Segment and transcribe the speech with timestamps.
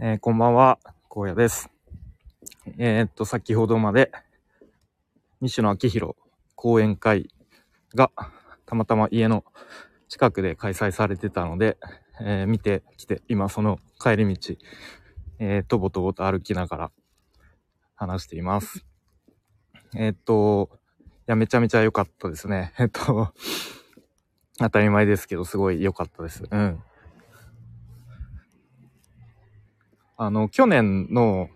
[0.00, 0.78] えーこんばんは、
[1.10, 1.70] 荒野です。
[2.78, 4.12] えーっと、先ほどまで、
[5.40, 6.14] 西野昭弘
[6.54, 7.28] 講演会
[7.96, 8.12] が
[8.64, 9.42] たまたま家の
[10.08, 11.78] 近くで開催されてたので、
[12.20, 14.54] えー見てきて、今その帰り道、
[15.40, 16.90] えとぼとぼと歩きながら
[17.96, 18.84] 話しています。
[19.96, 20.70] えっと、
[21.02, 22.72] いや、めちゃめちゃ良かったですね。
[22.78, 23.34] えっと、
[24.60, 26.44] 当たり前ですけど、すごい良かったです。
[26.48, 26.80] うん。
[30.20, 31.48] あの、去年の、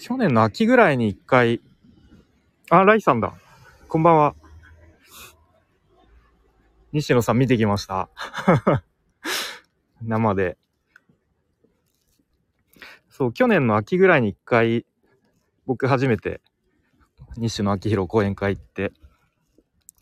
[0.00, 1.60] 去年の秋ぐらいに一回、
[2.70, 3.34] あ、ライさんだ。
[3.86, 4.34] こんばんは。
[6.90, 8.08] 西野さん見てきました。
[10.02, 10.58] 生で。
[13.08, 14.84] そう、去年の秋ぐらいに一回、
[15.66, 16.40] 僕初めて、
[17.36, 18.92] 西野昭弘講演会行って、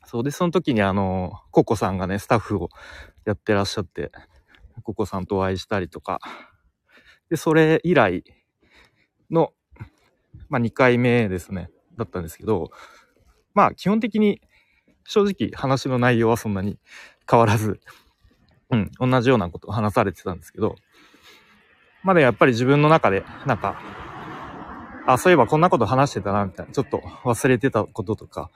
[0.06, 2.70] そうで、その時にあの、ココさんがね、スタッフを
[3.26, 4.12] やってらっしゃって、
[4.86, 6.20] ココさんとお会いしたりとか、
[7.28, 8.22] で、それ以来
[9.32, 9.52] の、
[10.48, 12.70] まあ、2回目ですね、だったんですけど、
[13.52, 14.40] まあ、基本的に、
[15.08, 16.78] 正直話の内容はそんなに
[17.28, 17.80] 変わらず、
[18.70, 20.76] うん、同じようなことを話されてたんですけど、
[22.04, 23.80] まだやっぱり自分の中で、なんか、
[25.04, 28.50] あ、そういえばこんなこと話してたな、みたいな、ちょっと忘れてたこととか、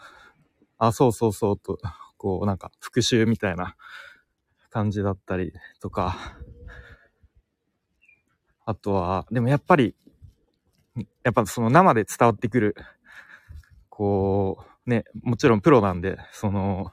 [0.79, 1.79] あ、そうそうそうと、
[2.19, 3.75] こう、なんか、復習みたいな
[4.71, 6.17] 感じだったりとか、
[8.65, 9.97] あとは、でもやっぱり、
[11.25, 12.77] やっぱその生で伝わってくる、
[13.89, 16.93] こう、ね、もちろんプロなんで、その、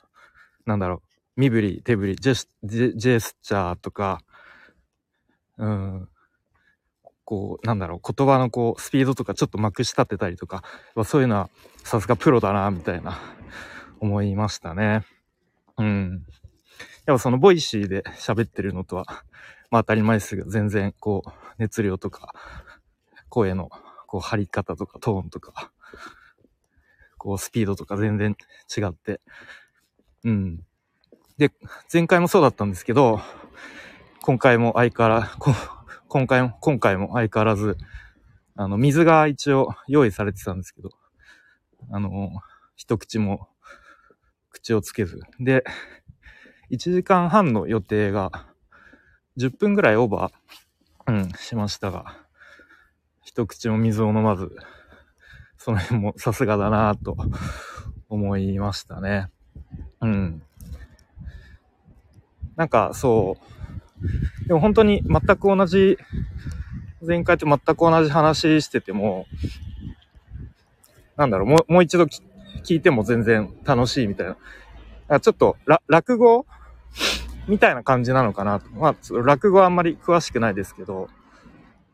[0.65, 1.01] なんだろう、
[1.39, 4.21] 身振り、手振り、ジェス、ジェスチャーとか、
[5.57, 6.09] うん、
[7.23, 10.63] こう、なんだろう、言葉のこう、スピードとかちょっとまくし立てたりとか、
[10.95, 11.49] まあそういうのは、
[11.83, 13.19] さすがプロだな、みたいな、
[13.99, 15.05] 思いましたね。
[15.77, 16.25] うん。
[17.07, 19.05] やっぱその Voicy で喋ってるのとは、
[19.71, 22.33] まあ当たり前ですけど、全然こう、熱量とか、
[23.29, 23.69] 声の
[24.07, 25.71] こう張り方とかトーンとか、
[27.17, 28.35] こうスピードとか全然
[28.75, 29.21] 違って、
[30.25, 30.65] うん。
[31.37, 31.53] で、
[31.91, 33.21] 前回もそうだったんですけど、
[34.21, 35.53] 今回も相変わら、こ
[36.09, 37.77] 今回も、今回も相変わらず、
[38.55, 40.89] あの、水が一応用意されてたんですけど、
[41.89, 42.31] あの、
[42.75, 43.47] 一口も
[44.49, 45.21] 口をつけず。
[45.39, 45.63] で、
[46.69, 48.31] 1時間半の予定が
[49.37, 52.17] 10分ぐらいオーバー、うん、しましたが、
[53.21, 54.55] 一口も水を飲まず、
[55.57, 57.15] その辺もさすがだなぁと
[58.09, 59.29] 思いましたね。
[60.01, 60.41] うん。
[62.55, 63.37] なんかそ
[64.43, 65.97] う、でも本当に全く同じ、
[67.05, 69.25] 前回と全く同じ話してても、
[71.15, 72.05] なんだろう、もうもう一度
[72.63, 74.37] 聞いても全然楽しいみたいな。
[75.07, 75.57] あちょっと、
[75.87, 76.45] 落語？
[77.47, 78.69] みたいな感じなのかなと。
[78.71, 81.09] まあ、落語はあんまり詳しくないですけど、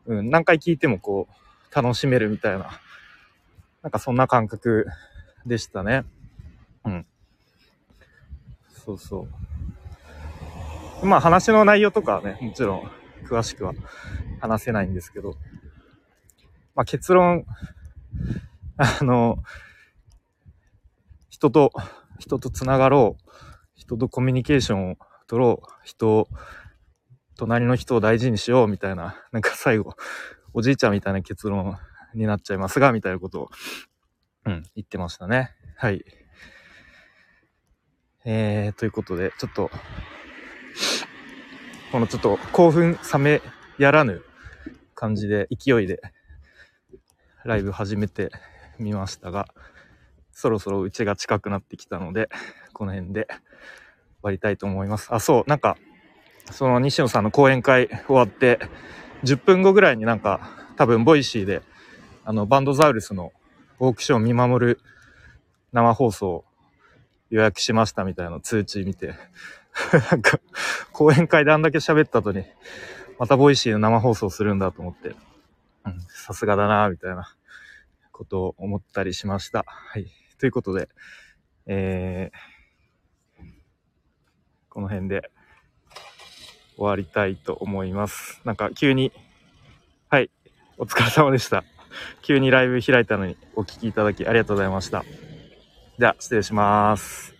[0.06, 2.80] うん、何回聞いてもこう、楽しめるみたいな、
[3.82, 4.86] なんかそんな感覚
[5.46, 6.04] でしたね。
[6.84, 7.06] うん。
[8.84, 9.28] そうそ
[11.02, 11.06] う。
[11.06, 12.90] まあ話の内容とかはね、もちろん
[13.26, 13.74] 詳しくは
[14.40, 15.36] 話せないんですけど、
[16.74, 17.46] まあ結論、
[18.76, 19.38] あの、
[21.30, 21.72] 人と、
[22.18, 23.30] 人とつながろう。
[23.74, 25.66] 人とコミュニケーションを取ろう。
[25.84, 26.28] 人を、
[27.36, 29.94] 隣の人を大事にしようみたいな、なんか最後、
[30.52, 31.76] おじいちゃんみたいな結論
[32.14, 33.48] になっちゃいますが、みたいなことを、
[34.46, 35.50] うん、言ってましたね。
[35.76, 36.04] はい。
[38.24, 39.70] えー、ということで、ちょっと、
[41.92, 43.42] このちょっと興奮冷め
[43.78, 44.22] やらぬ
[44.94, 46.00] 感じで、勢いで、
[47.44, 48.30] ライブ始めて
[48.78, 49.48] みましたが、
[50.34, 52.28] そろそろうちが近くなってきたので、
[52.72, 53.36] この辺で終
[54.22, 55.14] わりたいと思います。
[55.14, 55.76] あ、そう、なんか、
[56.50, 58.58] その西野さんの講演会終わって、
[59.22, 61.62] 10分後ぐらいになんか、多分 Voicy で、
[62.24, 63.32] あの、バンドザウルスの
[63.78, 64.80] オークションを見守る
[65.72, 66.44] 生放送
[67.30, 69.14] 予約しましたみたいな通知見て、
[70.10, 70.38] なんか、
[70.92, 72.44] 講演会であんだけ喋った後に、
[73.18, 75.14] また Voicy の生放送するんだと思って、
[76.08, 77.34] さすがだなみたいな
[78.12, 79.64] ことを思ったりしました。
[79.66, 80.23] はい。
[80.44, 80.90] ということで、
[81.64, 83.44] えー、
[84.68, 85.30] この辺で
[86.76, 88.42] 終わりたいと思います。
[88.44, 89.10] なんか急に、
[90.10, 90.28] はい、
[90.76, 91.64] お疲れ様でした。
[92.20, 95.02] 急にライブ開いたのにお聴きいただきありがとうございました。
[95.98, 97.33] では、失礼します。